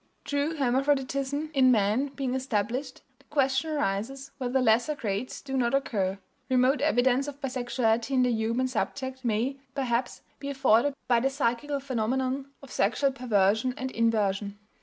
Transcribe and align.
True 0.25 0.55
hermaphroditism 0.55 1.51
in 1.53 1.69
man 1.71 2.07
being 2.07 2.33
established, 2.33 3.01
the 3.19 3.23
question 3.25 3.69
arises 3.69 4.31
whether 4.39 4.59
lesser 4.59 4.95
grades 4.95 5.43
do 5.43 5.55
not 5.55 5.75
occur.... 5.75 6.17
Remote 6.49 6.81
evidence 6.81 7.27
of 7.27 7.39
bisexuality 7.39 8.09
in 8.09 8.23
the 8.23 8.31
human 8.31 8.67
subject 8.67 9.23
may, 9.23 9.57
perhaps, 9.75 10.23
be 10.39 10.49
afforded 10.49 10.95
by 11.07 11.19
the 11.19 11.29
psychical 11.29 11.79
phenomenon 11.79 12.49
of 12.63 12.71
sexual 12.71 13.11
perversion 13.11 13.75
and 13.77 13.91
inversion." 13.91 14.57